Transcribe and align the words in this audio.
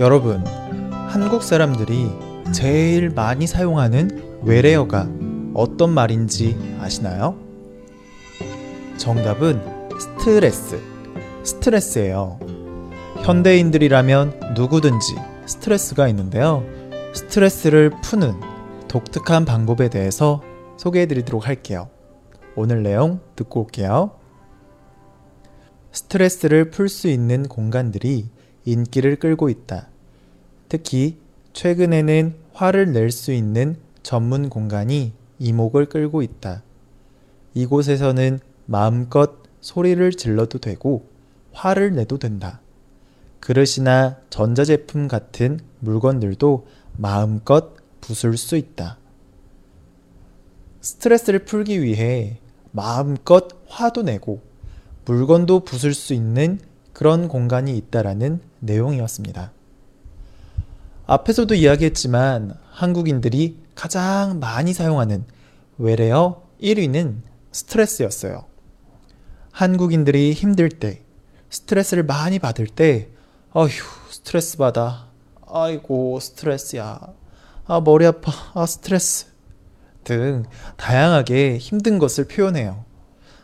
여러분, 0.00 0.42
한국 1.08 1.42
사람들이 1.42 2.08
제일 2.52 3.10
많이 3.10 3.46
사용하는 3.46 4.40
외래어가 4.42 5.06
어떤 5.54 5.90
말인지 5.90 6.56
아시나요? 6.80 7.36
정답은 8.96 9.60
스트레스. 10.00 10.80
스트레스예요. 11.44 12.40
현대인들이라면 13.22 14.54
누구든지 14.56 15.14
스트레스가 15.44 16.08
있는데요. 16.08 16.64
스트레스를 17.14 17.90
푸는 18.02 18.32
독특한 18.88 19.44
방법에 19.44 19.90
대해서 19.90 20.42
소개해 20.78 21.06
드리도록 21.06 21.46
할게요. 21.46 21.88
오늘 22.56 22.82
내용 22.82 23.20
듣고 23.36 23.60
올게요. 23.60 24.12
스트레스를 25.92 26.70
풀 26.70 26.88
수 26.88 27.08
있는 27.08 27.46
공간들이 27.46 28.30
인기를 28.64 29.16
끌고 29.16 29.48
있다. 29.48 29.88
특히 30.68 31.18
최근에는 31.52 32.34
화를 32.52 32.92
낼 32.92 33.10
수 33.10 33.32
있는 33.32 33.76
전문 34.02 34.48
공간이 34.48 35.12
이목을 35.38 35.86
끌고 35.86 36.22
있다. 36.22 36.62
이곳에서는 37.54 38.40
마음껏 38.66 39.32
소리를 39.60 40.10
질러도 40.12 40.58
되고 40.58 41.06
화를 41.52 41.94
내도 41.94 42.18
된다. 42.18 42.60
그릇이나 43.40 44.18
전자제품 44.30 45.08
같은 45.08 45.60
물건들도 45.80 46.66
마음껏 46.96 47.74
부술 48.00 48.36
수 48.36 48.56
있다. 48.56 48.98
스트레스를 50.80 51.44
풀기 51.44 51.82
위해 51.82 52.38
마음껏 52.70 53.48
화도 53.66 54.02
내고 54.02 54.40
물건도 55.04 55.60
부술 55.60 55.94
수 55.94 56.14
있는 56.14 56.58
그런 56.92 57.28
공간이 57.28 57.76
있다라는 57.76 58.40
내용이었습니다. 58.62 59.52
앞에서도 61.06 61.54
이야기했지만 61.54 62.54
한국인들이 62.70 63.58
가장 63.74 64.38
많이 64.40 64.72
사용하는 64.72 65.24
외래어 65.78 66.42
1위는 66.62 67.22
스트레스였어요. 67.50 68.44
한국인들이 69.50 70.32
힘들 70.32 70.68
때, 70.68 71.02
스트레스를 71.50 72.04
많이 72.04 72.38
받을 72.38 72.66
때, 72.66 73.08
어휴, 73.52 73.68
스트레스 74.10 74.56
받아. 74.56 75.08
아이고, 75.46 76.18
스트레스야. 76.20 77.00
아, 77.66 77.80
머리 77.80 78.06
아파. 78.06 78.32
아, 78.54 78.64
스트레스. 78.64 79.26
등 80.04 80.44
다양하게 80.76 81.58
힘든 81.58 81.98
것을 81.98 82.24
표현해요. 82.24 82.84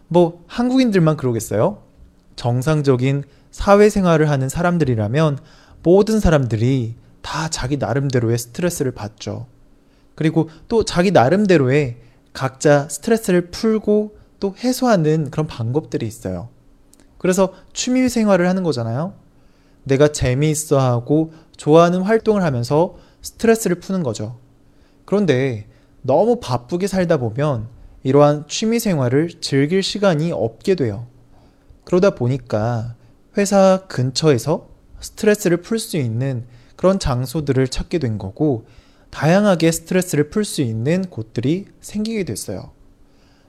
뭐, 0.08 0.44
한국인들만 0.46 1.16
그러겠어요? 1.16 1.82
정상적인 2.36 3.24
사회생활을 3.50 4.30
하는 4.30 4.48
사람들이라면 4.48 5.38
모든 5.82 6.20
사람들이 6.20 6.96
다 7.22 7.48
자기 7.48 7.76
나름대로의 7.76 8.38
스트레스를 8.38 8.92
받죠. 8.92 9.46
그리고 10.14 10.48
또 10.66 10.84
자기 10.84 11.10
나름대로의 11.10 11.96
각자 12.32 12.88
스트레스를 12.88 13.50
풀고 13.50 14.16
또 14.40 14.54
해소하는 14.58 15.30
그런 15.30 15.46
방법들이 15.46 16.06
있어요. 16.06 16.48
그래서 17.18 17.52
취미 17.72 18.08
생활을 18.08 18.48
하는 18.48 18.62
거잖아요. 18.62 19.14
내가 19.84 20.08
재미있어 20.08 20.78
하고 20.78 21.32
좋아하는 21.56 22.02
활동을 22.02 22.42
하면서 22.42 22.96
스트레스를 23.22 23.80
푸는 23.80 24.02
거죠. 24.02 24.38
그런데 25.04 25.66
너무 26.02 26.38
바쁘게 26.40 26.86
살다 26.86 27.16
보면 27.16 27.68
이러한 28.02 28.46
취미 28.46 28.78
생활을 28.78 29.40
즐길 29.40 29.82
시간이 29.82 30.32
없게 30.32 30.74
돼요. 30.74 31.06
그러다 31.84 32.10
보니까 32.10 32.94
회사 33.38 33.84
근처에서 33.88 34.68
스트레스를 35.00 35.58
풀 35.58 35.78
수 35.78 35.96
있는 35.96 36.44
그런 36.76 36.98
장소들을 36.98 37.68
찾게 37.68 37.98
된 38.00 38.18
거고, 38.18 38.66
다양하게 39.10 39.70
스트레스를 39.72 40.28
풀 40.28 40.44
수 40.44 40.60
있는 40.60 41.02
곳들이 41.08 41.66
생기게 41.80 42.24
됐어요. 42.24 42.72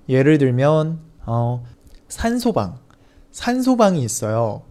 예를 0.07 0.37
들면, 0.37 0.99
어, 1.25 1.63
산소방. 2.07 2.79
산소방이 3.31 4.03
있어요. 4.03 4.63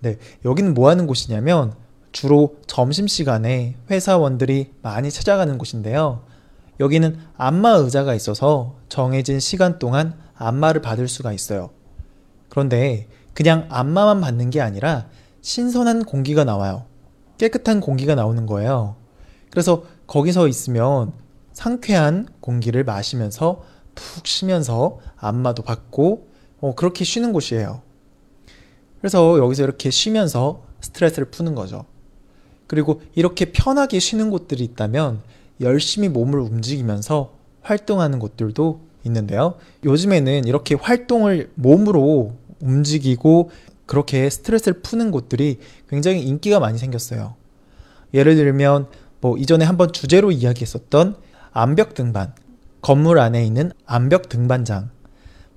네, 0.00 0.18
여기는 0.44 0.74
뭐 0.74 0.88
하는 0.88 1.06
곳이냐면 1.06 1.74
주로 2.12 2.56
점심시간에 2.66 3.76
회사원들이 3.90 4.72
많이 4.82 5.10
찾아가는 5.10 5.58
곳인데요. 5.58 6.24
여기는 6.78 7.18
안마 7.36 7.70
의자가 7.70 8.14
있어서 8.14 8.76
정해진 8.88 9.40
시간 9.40 9.78
동안 9.78 10.14
안마를 10.34 10.82
받을 10.82 11.08
수가 11.08 11.32
있어요. 11.32 11.70
그런데 12.48 13.08
그냥 13.36 13.66
안마만 13.68 14.22
받는 14.22 14.48
게 14.48 14.62
아니라 14.62 15.08
신선한 15.42 16.06
공기가 16.06 16.44
나와요. 16.44 16.86
깨끗한 17.36 17.82
공기가 17.82 18.14
나오는 18.14 18.46
거예요. 18.46 18.96
그래서 19.50 19.84
거기서 20.06 20.48
있으면 20.48 21.12
상쾌한 21.52 22.28
공기를 22.40 22.82
마시면서 22.84 23.62
푹 23.94 24.26
쉬면서 24.26 25.00
안마도 25.18 25.62
받고 25.62 26.28
어, 26.60 26.74
그렇게 26.74 27.04
쉬는 27.04 27.34
곳이에요. 27.34 27.82
그래서 29.00 29.38
여기서 29.38 29.64
이렇게 29.64 29.90
쉬면서 29.90 30.62
스트레스를 30.80 31.30
푸는 31.30 31.54
거죠. 31.54 31.84
그리고 32.66 33.02
이렇게 33.14 33.52
편하게 33.52 33.98
쉬는 33.98 34.30
곳들이 34.30 34.64
있다면 34.64 35.20
열심히 35.60 36.08
몸을 36.08 36.38
움직이면서 36.38 37.34
활동하는 37.60 38.18
곳들도 38.18 38.80
있는데요. 39.04 39.56
요즘에는 39.84 40.46
이렇게 40.46 40.74
활동을 40.74 41.50
몸으로 41.54 42.32
움직이고 42.60 43.50
그렇게 43.86 44.28
스트레스를 44.28 44.80
푸는 44.82 45.10
곳들이 45.10 45.58
굉장히 45.88 46.22
인기가 46.22 46.58
많이 46.60 46.78
생겼어요. 46.78 47.34
예를 48.14 48.36
들면 48.36 48.88
뭐 49.20 49.36
이전에 49.38 49.64
한번 49.64 49.92
주제로 49.92 50.30
이야기했었던 50.30 51.16
암벽 51.52 51.94
등반, 51.94 52.34
건물 52.82 53.18
안에 53.18 53.44
있는 53.44 53.72
암벽 53.86 54.28
등반장, 54.28 54.90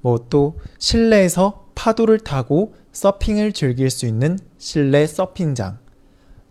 뭐 0.02 0.28
또 0.30 0.60
실내에서 0.78 1.66
파도를 1.76 2.20
타고 2.20 2.74
서핑을 2.92 3.54
즐길 3.54 3.90
수 3.90 4.06
있는 4.06 4.38
실내 4.58 5.06
서핑장, 5.08 5.80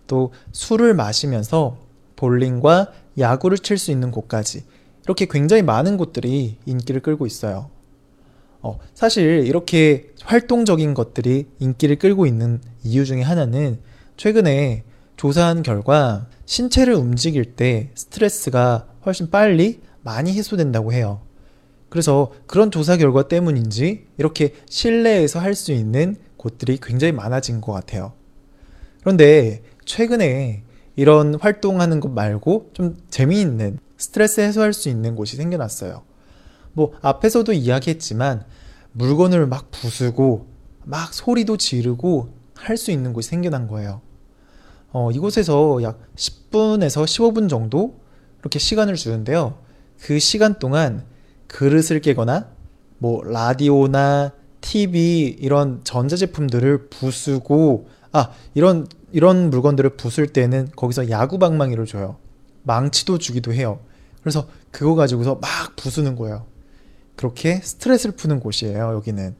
또 0.07 0.33
술을 0.53 0.95
마시면서 0.95 1.79
볼링과 2.17 2.93
야구를 3.19 3.59
칠 3.59 3.79
수 3.79 3.91
있는 3.91 4.11
곳까지 4.11 4.65
이렇게 5.05 5.27
굉장히 5.27 5.63
많은 5.63 5.97
곳들이 5.97 6.59
인기를 6.67 7.01
끌고 7.03 7.27
있어요. 7.27 7.71
어, 8.61 8.79
사실 8.95 9.45
이렇게 9.47 10.11
활동적인 10.23 10.95
것들이 10.95 11.47
인기를 11.59 11.97
끌고 11.97 12.27
있는 12.27 12.61
이유 12.85 13.05
중에 13.05 13.23
하나는 13.23 13.79
최근에 14.17 14.85
조사한 15.17 15.63
결과 15.63 16.27
신체를 16.47 16.95
움직일 16.95 17.57
때 17.57 17.91
스트레스가 17.95 18.87
훨씬 19.07 19.31
빨리 19.31 19.81
많이 20.03 20.33
해소된다고 20.33 20.93
해요. 20.93 21.21
그래서 21.89 22.33
그런 22.47 22.71
조사 22.71 22.97
결과 22.97 23.29
때문인지 23.29 24.07
이렇게 24.19 24.55
실내에서 24.69 25.41
할 25.41 25.55
수 25.55 25.73
있는 25.73 26.17
곳들이 26.37 26.79
굉장히 26.81 27.13
많아진 27.13 27.61
것 27.61 27.73
같아요. 27.73 28.13
그런데 29.01 29.63
최근에 29.85 30.63
이런 30.97 31.35
활동하는 31.35 32.01
것 32.01 32.11
말고 32.11 32.71
좀 32.75 32.97
재미있는 33.11 33.79
스트레스 33.97 34.41
해소할 34.41 34.73
수 34.73 34.89
있는 34.89 35.17
곳이 35.17 35.37
생겨났어요. 35.37 36.03
뭐 36.73 36.93
앞에서도 37.03 37.53
이야기했지만 37.53 38.45
물건을 38.93 39.47
막 39.47 39.71
부수고 39.71 40.47
막 40.85 41.13
소리도 41.13 41.57
지르고 41.57 42.31
할 42.55 42.77
수 42.77 42.91
있는 42.91 43.13
곳이 43.13 43.29
생겨난 43.29 43.69
거예요. 43.69 44.01
어, 44.91 45.11
이곳에서 45.13 45.83
약 45.83 46.01
10분에서 46.17 47.05
15분 47.05 47.49
정도 47.49 48.01
이렇게 48.41 48.59
시간을 48.59 48.97
주는데요. 48.97 49.59
그 50.01 50.19
시간 50.19 50.59
동안 50.59 51.05
그릇을 51.47 52.01
깨거나 52.01 52.49
뭐 52.99 53.23
라디오나 53.25 54.33
TV 54.61 55.37
이런 55.39 55.83
전자제품들을 55.85 56.89
부수고 56.89 57.89
아 58.13 58.31
이런 58.55 58.87
이런 59.13 59.51
물건들을 59.51 59.91
부술 59.91 60.27
때는 60.33 60.69
거기서 60.75 61.11
야구 61.11 61.39
방망이를 61.39 61.87
줘요. 61.87 62.17
망치도 62.65 63.19
주기도 63.19 63.53
해요. 63.53 63.81
그래서 64.21 64.49
그거 64.71 64.95
가지고서 64.95 65.37
막 65.37 65.77
부수는 65.77 66.17
거예요. 66.17 66.45
그렇게 67.19 67.61
스트레스를 67.61 68.15
푸는 68.15 68.39
곳이에요. 68.39 68.93
여기는 68.95 69.35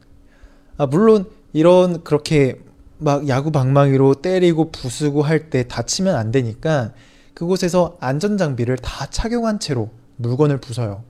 아 0.77 0.85
물론 0.85 1.27
이런 1.53 2.03
그렇게 2.03 2.59
막 2.97 3.29
야구 3.29 3.51
방망이로 3.51 4.15
때리고 4.15 4.69
부수고 4.71 5.21
할 5.23 5.49
때 5.49 5.65
다치면 5.65 6.13
안 6.15 6.31
되니까 6.31 6.91
그곳에서 7.33 7.97
안전 8.01 8.37
장비를 8.37 8.75
다 8.77 9.05
착용한 9.09 9.61
채로 9.61 9.89
물건을 10.17 10.59
부숴요. 10.59 11.03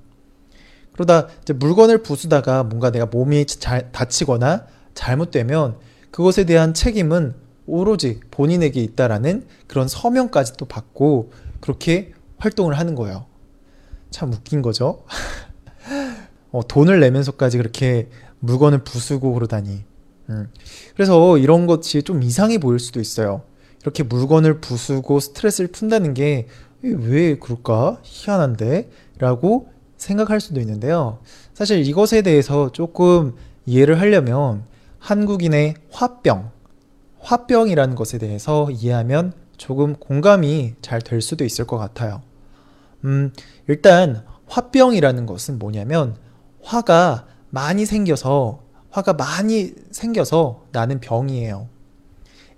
그러다 0.93 1.27
이제 1.41 1.53
물건을 1.53 2.03
부수다가 2.03 2.63
뭔가 2.63 2.91
내가 2.91 3.07
몸이 3.07 3.47
잘 3.47 3.91
다치거나 3.91 4.67
잘못되면 4.93 5.77
그것에 6.11 6.43
대한 6.43 6.75
책임은 6.75 7.33
오로지 7.65 8.19
본인에게 8.29 8.79
있다라는 8.81 9.47
그런 9.67 9.87
서명까지 9.87 10.53
또 10.57 10.65
받고 10.65 11.31
그렇게 11.61 12.13
활동을 12.37 12.77
하는 12.77 12.93
거예요. 12.93 13.25
참 14.11 14.31
웃긴 14.31 14.61
거죠. 14.61 15.03
어, 16.51 16.61
돈을 16.67 16.99
내면서까지 16.99 17.57
그렇게 17.57 18.09
물건을 18.39 18.83
부수고 18.83 19.33
그러다니. 19.33 19.83
음. 20.29 20.47
그래서 20.93 21.37
이런 21.37 21.67
것이 21.67 22.03
좀 22.03 22.23
이상해 22.23 22.57
보일 22.57 22.79
수도 22.79 22.99
있어요. 22.99 23.41
이렇게 23.81 24.03
물건을 24.03 24.59
부수고 24.59 25.19
스트레스를 25.19 25.71
푼다는 25.71 26.13
게 26.13 26.47
왜 26.81 27.37
그럴까? 27.37 27.99
희한한데? 28.03 28.89
라고 29.17 29.69
생각할 29.97 30.39
수도 30.39 30.59
있는데요. 30.61 31.19
사실 31.53 31.85
이것에 31.85 32.21
대해서 32.21 32.71
조금 32.71 33.35
이해를 33.65 33.99
하려면 33.99 34.63
한국인의 34.99 35.75
화병, 35.91 36.51
화병이라는 37.19 37.95
것에 37.95 38.17
대해서 38.17 38.69
이해하면 38.71 39.33
조금 39.57 39.95
공감이 39.95 40.75
잘 40.81 41.01
될 41.01 41.21
수도 41.21 41.43
있을 41.43 41.67
것 41.67 41.77
같아요. 41.77 42.21
음, 43.03 43.33
일단 43.67 44.23
화병이라는 44.47 45.25
것은 45.25 45.59
뭐냐면 45.59 46.15
화가 46.63 47.25
많이 47.49 47.85
생겨서 47.85 48.61
화가 48.91 49.13
많이 49.13 49.73
생겨서 49.91 50.65
나는 50.71 50.99
병이에요. 50.99 51.67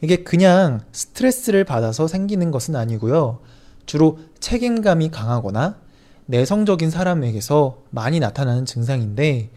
이게 0.01 0.23
그냥 0.23 0.81
스트레스를 0.91 1.63
받아서 1.63 2.07
생기는 2.07 2.51
것은 2.51 2.75
아니고요. 2.75 3.39
주로 3.85 4.19
책임감이 4.39 5.11
강하거나 5.11 5.77
내성적인 6.25 6.89
사람에게서 6.89 7.83
많이 7.89 8.19
나타나는 8.19 8.65
증상인데, 8.65 9.49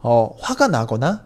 어, 0.00 0.34
화가 0.40 0.68
나거나 0.68 1.24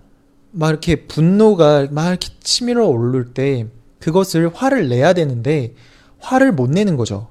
막 0.50 0.68
이렇게 0.70 1.06
분노가 1.06 1.86
막 1.90 2.08
이렇게 2.08 2.28
치밀어 2.40 2.86
오를 2.86 3.32
때 3.32 3.68
그것을 4.00 4.50
화를 4.52 4.88
내야 4.88 5.12
되는데 5.12 5.74
화를 6.18 6.52
못 6.52 6.70
내는 6.70 6.96
거죠. 6.96 7.28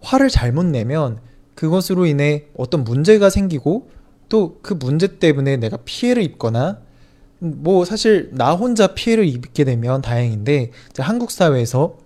화를 0.00 0.28
잘못 0.28 0.64
내면 0.66 1.18
그것으로 1.54 2.06
인해 2.06 2.46
어떤 2.56 2.84
문제가 2.84 3.30
생기고 3.30 3.90
또 4.30 4.60
그 4.62 4.72
문제 4.72 5.18
때문에 5.18 5.58
내가 5.58 5.76
피해를 5.84 6.22
입거나 6.22 6.78
뭐 7.38 7.84
사실 7.84 8.30
나 8.32 8.52
혼자 8.54 8.88
피해를 8.88 9.26
입게 9.26 9.64
되면 9.64 10.00
다행인데 10.00 10.70
한국 10.98 11.30
사회에서 11.30 11.98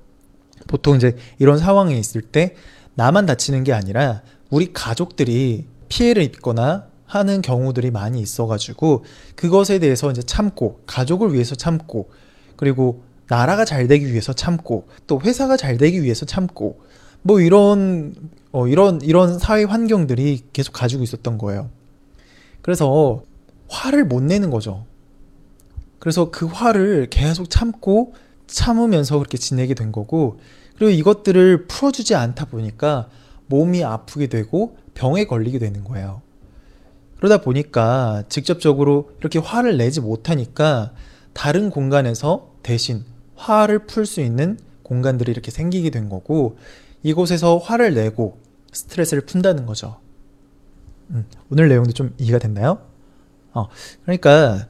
보통 0.66 0.96
이제 0.96 1.16
이런 1.38 1.58
상황에 1.58 1.96
있을 1.96 2.22
때 2.22 2.54
나만 2.94 3.26
다치는 3.26 3.64
게 3.64 3.72
아니라 3.72 4.22
우리 4.50 4.72
가족들이 4.72 5.66
피해를 5.88 6.22
입거나 6.22 6.86
하는 7.06 7.42
경우들이 7.42 7.90
많이 7.90 8.20
있어가지고 8.20 9.04
그것에 9.36 9.78
대해서 9.78 10.10
이제 10.10 10.22
참고 10.22 10.80
가족을 10.86 11.32
위해서 11.34 11.54
참고 11.54 12.10
그리고 12.56 13.02
나라가 13.28 13.64
잘 13.64 13.88
되기 13.88 14.06
위해서 14.10 14.32
참고 14.32 14.86
또 15.06 15.20
회사가 15.20 15.56
잘 15.56 15.76
되기 15.76 16.02
위해서 16.02 16.24
참고 16.24 16.80
뭐 17.22 17.40
이런 17.40 18.14
어 18.52 18.68
이런 18.68 19.00
이런 19.02 19.38
사회 19.38 19.64
환경들이 19.64 20.44
계속 20.52 20.72
가지고 20.72 21.02
있었던 21.02 21.38
거예요. 21.38 21.70
그래서 22.64 23.22
화를 23.68 24.06
못 24.06 24.22
내는 24.22 24.48
거죠. 24.48 24.86
그래서 25.98 26.30
그 26.30 26.46
화를 26.46 27.08
계속 27.10 27.50
참고 27.50 28.14
참으면서 28.46 29.18
그렇게 29.18 29.36
지내게 29.36 29.74
된 29.74 29.92
거고 29.92 30.40
그리고 30.74 30.90
이것들을 30.90 31.66
풀어주지 31.66 32.14
않다 32.14 32.46
보니까 32.46 33.10
몸이 33.48 33.84
아프게 33.84 34.28
되고 34.28 34.78
병에 34.94 35.26
걸리게 35.26 35.58
되는 35.58 35.84
거예요. 35.84 36.22
그러다 37.18 37.42
보니까 37.42 38.24
직접적으로 38.30 39.10
이렇게 39.20 39.38
화를 39.38 39.76
내지 39.76 40.00
못하니까 40.00 40.94
다른 41.34 41.68
공간에서 41.68 42.54
대신 42.62 43.04
화를 43.36 43.80
풀 43.80 44.06
수 44.06 44.22
있는 44.22 44.58
공간들이 44.82 45.30
이렇게 45.30 45.50
생기게 45.50 45.90
된 45.90 46.08
거고 46.08 46.56
이곳에서 47.02 47.58
화를 47.58 47.92
내고 47.92 48.38
스트레스를 48.72 49.26
푼다는 49.26 49.66
거죠. 49.66 49.98
음, 51.10 51.24
오늘 51.50 51.68
내용도 51.68 51.92
좀 51.92 52.14
이해가 52.18 52.38
됐나요? 52.38 52.78
어, 53.52 53.68
그러니까 54.02 54.66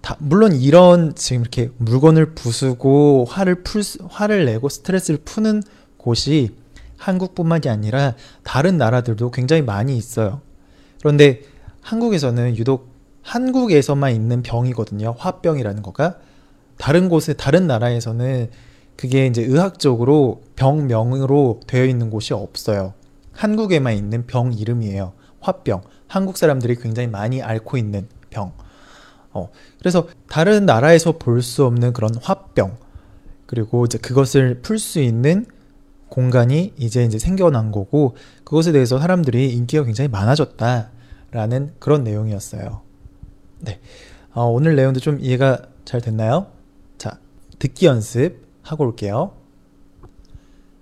다, 0.00 0.16
물론 0.18 0.52
이런 0.52 1.14
지금 1.14 1.42
이렇게 1.42 1.70
물건을 1.78 2.34
부수고 2.34 3.24
화를 3.28 3.62
풀 3.62 3.82
화를 4.08 4.44
내고 4.44 4.68
스트레스를 4.68 5.20
푸는 5.24 5.62
곳이 5.96 6.54
한국뿐만이 6.98 7.68
아니라 7.68 8.14
다른 8.42 8.76
나라들도 8.78 9.30
굉장히 9.30 9.62
많이 9.62 9.96
있어요. 9.96 10.40
그런데 11.00 11.42
한국에서는 11.80 12.56
유독 12.56 12.92
한국에서만 13.22 14.12
있는 14.14 14.42
병이거든요. 14.42 15.14
화병이라는 15.16 15.82
거가 15.82 16.18
다른 16.78 17.08
곳에 17.08 17.32
다른 17.34 17.66
나라에서는 17.66 18.50
그게 18.96 19.26
이제 19.26 19.42
의학적으로 19.42 20.42
병명으로 20.56 21.60
되어 21.66 21.84
있는 21.84 22.10
곳이 22.10 22.34
없어요. 22.34 22.94
한국에만 23.32 23.94
있는 23.94 24.26
병 24.26 24.52
이름이에요. 24.52 25.12
화병. 25.42 25.82
한국 26.06 26.36
사람들이 26.36 26.76
굉장히 26.76 27.08
많이 27.08 27.42
앓고 27.42 27.76
있는 27.76 28.08
병. 28.30 28.52
어, 29.32 29.50
그래서 29.78 30.08
다른 30.28 30.66
나라에서 30.66 31.12
볼 31.18 31.42
수 31.42 31.64
없는 31.64 31.92
그런 31.92 32.10
화병. 32.22 32.76
그리고 33.46 33.84
이제 33.84 33.98
그것을 33.98 34.60
풀 34.62 34.78
수 34.78 35.00
있는 35.00 35.46
공간이 36.08 36.74
이제 36.78 37.04
이제 37.04 37.18
생겨난 37.18 37.72
거고 37.72 38.16
그것에 38.44 38.72
대해서 38.72 38.98
사람들이 38.98 39.50
인기가 39.54 39.84
굉장히 39.84 40.08
많아졌다라는 40.08 41.72
그런 41.78 42.04
내용이었어요. 42.04 42.82
네. 43.60 43.80
어, 44.34 44.44
오늘 44.44 44.76
내용도 44.76 45.00
좀 45.00 45.18
이해가 45.20 45.62
잘 45.84 46.00
됐나요? 46.00 46.46
자, 46.98 47.18
듣기 47.58 47.86
연습 47.86 48.46
하고 48.62 48.84
올게요. 48.84 49.34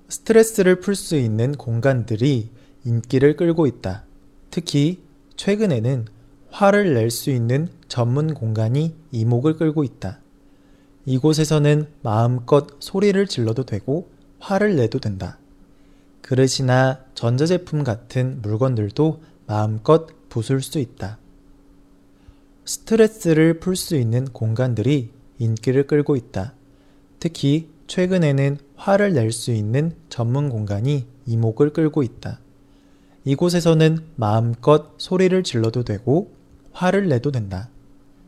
스트레스를 0.08 0.80
풀 0.80 0.96
수 0.96 1.16
있는 1.16 1.52
공간들이 1.52 2.50
인기를 2.84 3.36
끌고 3.36 3.66
있다. 3.66 4.04
특히 4.50 5.00
최근에는 5.36 6.06
화를 6.50 6.94
낼 6.94 7.10
수 7.10 7.30
있는 7.30 7.68
전문 7.88 8.34
공간이 8.34 8.94
이목을 9.12 9.56
끌고 9.56 9.84
있다. 9.84 10.20
이곳에서는 11.06 11.86
마음껏 12.02 12.66
소리를 12.80 13.24
질러도 13.26 13.64
되고 13.64 14.10
화를 14.38 14.76
내도 14.76 14.98
된다. 14.98 15.38
그릇이나 16.22 17.00
전자제품 17.14 17.84
같은 17.84 18.42
물건들도 18.42 19.22
마음껏 19.46 20.06
부술 20.28 20.62
수 20.62 20.78
있다. 20.78 21.18
스트레스를 22.64 23.58
풀 23.58 23.76
수 23.76 23.96
있는 23.96 24.24
공간들이 24.26 25.10
인기를 25.38 25.86
끌고 25.86 26.16
있다. 26.16 26.54
특히 27.18 27.68
최근에는 27.86 28.58
화를 28.76 29.14
낼 29.14 29.32
수 29.32 29.50
있는 29.52 29.96
전문 30.08 30.48
공간이 30.48 31.06
이목을 31.26 31.72
끌고 31.72 32.02
있다. 32.02 32.40
이곳에서는 33.24 33.98
마음껏 34.16 34.94
소리를 34.98 35.42
질러도 35.42 35.84
되고 35.84 36.32
화를 36.72 37.08
내도 37.08 37.30
된다. 37.30 37.68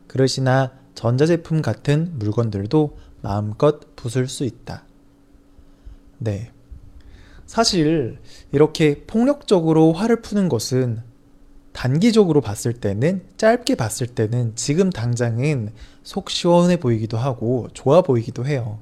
그릇이나 0.07 0.71
전자제품 0.95 1.61
같은 1.61 2.11
물건들도 2.19 2.97
마음껏 3.21 3.95
부술 3.95 4.27
수 4.27 4.43
있다. 4.43 4.83
네. 6.19 6.51
사실 7.45 8.19
이렇게 8.51 9.03
폭력적으로 9.05 9.93
화를 9.93 10.21
푸는 10.21 10.49
것은 10.49 11.01
단기적으로 11.71 12.39
봤을 12.41 12.73
때는 12.73 13.23
짧게 13.37 13.75
봤을 13.75 14.07
때는 14.07 14.53
지금 14.55 14.89
당장은 14.91 15.73
속 16.03 16.29
시원해 16.29 16.77
보이기도 16.77 17.17
하고 17.17 17.67
좋아 17.73 18.01
보이기도 18.01 18.45
해요. 18.45 18.79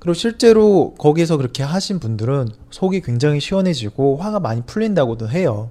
그리고 0.00 0.14
실제로 0.14 0.94
거기서 0.94 1.36
그렇게 1.36 1.62
하신 1.62 2.00
분들은 2.00 2.48
속이 2.70 3.02
굉장히 3.02 3.38
시원해지고 3.38 4.16
화가 4.16 4.40
많이 4.40 4.62
풀린다고도 4.62 5.28
해요. 5.28 5.70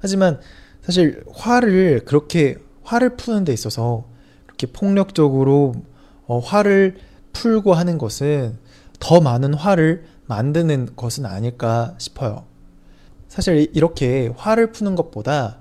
하지만 0.00 0.40
사실 0.82 1.24
화를 1.32 2.04
그렇게 2.04 2.56
화를 2.82 3.16
푸는 3.16 3.44
데 3.44 3.52
있어서 3.52 4.06
그렇게 4.46 4.66
폭력적으로 4.66 5.74
어, 6.26 6.40
화를 6.40 6.98
풀고 7.32 7.74
하는 7.74 7.96
것은 7.96 8.58
더 8.98 9.20
많은 9.20 9.54
화를 9.54 10.04
만드는 10.26 10.96
것은 10.96 11.24
아닐까 11.24 11.94
싶어요. 11.98 12.44
사실 13.28 13.70
이렇게 13.72 14.32
화를 14.36 14.72
푸는 14.72 14.96
것보다 14.96 15.58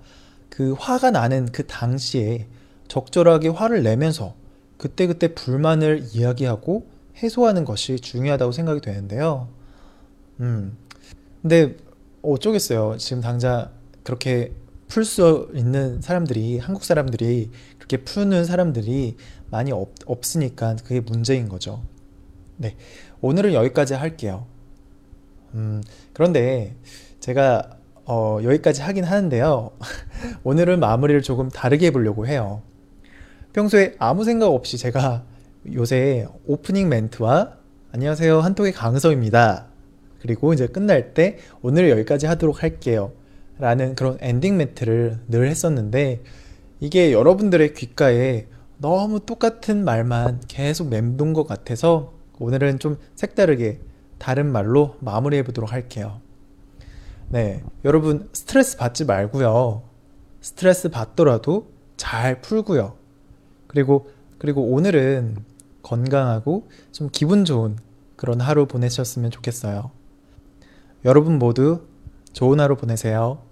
그 0.49 0.73
화가 0.79 1.11
나는 1.11 1.47
그 1.51 1.67
당시에 1.67 2.47
적절하게 2.87 3.49
화를 3.49 3.83
내면서 3.83 4.33
그때그때 4.77 5.35
불만을 5.35 6.07
이야기하고 6.13 6.96
해소하는 7.17 7.65
것이 7.65 7.99
중요하다고 7.99 8.51
생각이 8.51 8.81
되는데요. 8.81 9.47
음. 10.39 10.77
근데 11.41 11.75
어쩌겠어요. 12.21 12.97
지금 12.97 13.21
당장 13.21 13.69
그렇게 14.03 14.53
풀 14.87 15.03
수 15.03 15.49
있는 15.53 16.01
사람들이, 16.01 16.59
한국 16.59 16.83
사람들이, 16.85 17.51
그렇게 17.77 17.97
푸는 17.97 18.45
사람들이 18.45 19.17
많이 19.49 19.71
없, 19.71 19.89
없으니까 20.05 20.77
그게 20.77 21.01
문제인 21.01 21.49
거죠. 21.49 21.83
네. 22.55 22.75
오늘은 23.21 23.53
여기까지 23.53 23.93
할게요. 23.93 24.45
음, 25.53 25.83
그런데 26.13 26.75
제가 27.19 27.77
어, 28.05 28.39
여기까지 28.41 28.81
하긴 28.81 29.03
하는데요. 29.03 29.71
오늘은 30.43 30.79
마무리를 30.79 31.21
조금 31.21 31.49
다르게 31.49 31.87
해보려고 31.87 32.25
해요. 32.25 32.61
평소에 33.51 33.95
아무 33.99 34.23
생각 34.23 34.47
없이 34.47 34.77
제가 34.77 35.25
요새 35.73 36.25
오프닝 36.45 36.87
멘트와 36.87 37.57
안녕하세요 37.91 38.39
한톡의 38.39 38.71
강서입니다. 38.71 39.67
그리고 40.21 40.53
이제 40.53 40.65
끝날 40.65 41.13
때 41.13 41.39
오늘 41.61 41.89
여기까지 41.89 42.25
하도록 42.25 42.63
할게요. 42.63 43.11
라는 43.59 43.93
그런 43.95 44.17
엔딩 44.21 44.55
멘트를 44.55 45.19
늘 45.27 45.49
했었는데 45.49 46.23
이게 46.79 47.11
여러분들의 47.11 47.73
귓가에 47.73 48.47
너무 48.77 49.19
똑같은 49.25 49.83
말만 49.83 50.41
계속 50.47 50.87
맴돈 50.89 51.33
것 51.33 51.45
같아서 51.45 52.13
오늘은 52.39 52.79
좀 52.79 52.97
색다르게 53.15 53.81
다른 54.19 54.49
말로 54.51 54.95
마무리해 55.01 55.43
보도록 55.43 55.73
할게요. 55.73 56.21
네, 57.29 57.61
여러분 57.83 58.29
스트레스 58.31 58.77
받지 58.77 59.03
말고요. 59.03 59.83
스트레스 60.39 60.89
받더라도 60.89 61.67
잘 61.97 62.41
풀고요. 62.41 62.95
그리고 63.67 64.09
그리고 64.37 64.61
오늘은 64.71 65.46
건강하고 65.87 66.67
좀 66.91 67.09
기분 67.11 67.45
좋은 67.45 67.77
그런 68.17 68.41
하루 68.41 68.65
보내셨으면 68.65 69.31
좋겠어요. 69.31 69.91
여러분 71.05 71.39
모두 71.39 71.87
좋은 72.33 72.59
하루 72.59 72.75
보내세요. 72.75 73.46